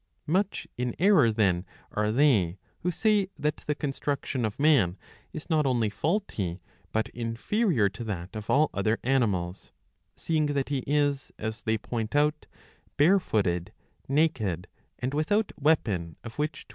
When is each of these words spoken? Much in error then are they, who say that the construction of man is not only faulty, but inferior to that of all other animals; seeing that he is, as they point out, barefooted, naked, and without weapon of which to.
Much 0.25 0.65
in 0.79 0.95
error 0.97 1.31
then 1.31 1.63
are 1.91 2.11
they, 2.11 2.57
who 2.79 2.89
say 2.89 3.27
that 3.37 3.57
the 3.67 3.75
construction 3.75 4.45
of 4.45 4.59
man 4.59 4.97
is 5.31 5.47
not 5.47 5.63
only 5.67 5.91
faulty, 5.91 6.59
but 6.91 7.07
inferior 7.09 7.87
to 7.87 8.03
that 8.03 8.35
of 8.35 8.49
all 8.49 8.71
other 8.73 8.97
animals; 9.03 9.71
seeing 10.15 10.47
that 10.47 10.69
he 10.69 10.83
is, 10.87 11.31
as 11.37 11.61
they 11.61 11.77
point 11.77 12.15
out, 12.15 12.47
barefooted, 12.97 13.71
naked, 14.07 14.67
and 14.97 15.13
without 15.13 15.51
weapon 15.61 16.15
of 16.23 16.39
which 16.39 16.65
to. 16.65 16.69